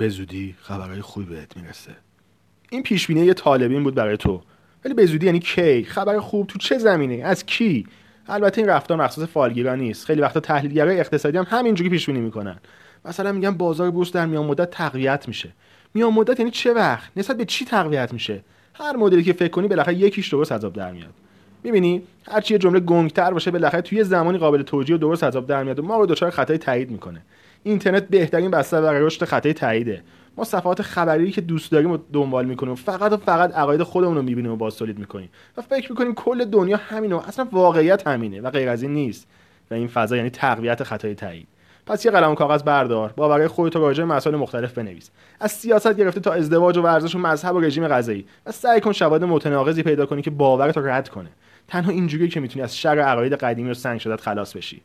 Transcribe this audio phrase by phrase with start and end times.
[0.00, 1.90] به زودی خبرهای خوبی بهت می‌رسه.
[2.70, 4.42] این پیش بینی یه طالبین بود برای تو.
[4.84, 7.86] ولی به زودی یعنی کی؟ خبر خوب تو چه زمینه؟ از کی؟
[8.28, 10.06] البته این رفتار مخصوص فالگیرا نیست.
[10.06, 12.58] خیلی وقتا تحلیلگرای اقتصادی هم همینجوری پیش بینی می‌کنن.
[13.04, 15.52] مثلا میگن بازار بورس در میان مدت تقویت میشه.
[15.94, 18.44] میان مدت یعنی چه وقت؟ نسبت به چی تقویت میشه؟
[18.74, 21.14] هر مدلی که فکر کنی بالاخره یکیش درست حساب در میاد.
[21.64, 25.64] می‌بینی؟ هر یه جمله گنگتر باشه بالاخره توی زمانی قابل توجیه و درست حساب در
[25.64, 27.22] میاد و ما رو دچار خطای تایید می‌کنه.
[27.62, 30.02] اینترنت بهترین بستر برای رشد خطای تاییده.
[30.36, 32.74] ما صفحات خبری که دوست داریم و دنبال می‌کنیم.
[32.74, 35.30] فقط و فقط عقاید خودمون رو می‌بینیم و باز تولید می‌کنیم.
[35.56, 39.26] و فکر می‌کنیم کل دنیا همینه و اصلا واقعیت همینه و غیر از این نیست.
[39.70, 41.48] و این فضا یعنی تقویت خطای تایید.
[41.86, 43.12] پس یه قلم و کاغذ بردار.
[43.16, 45.10] با برای خودت راجع مسائل مختلف بنویس.
[45.40, 48.26] از سیاست گرفته تا ازدواج و ورزش و مذهب و رژیم غذایی.
[48.46, 51.30] و سعی کن شواهد متناقضی پیدا کنی که باورت رو رد کنه.
[51.68, 54.82] تنها اینجوری که می‌تونی از شر عقاید قدیمی و سنگ شدت خلاص بشی.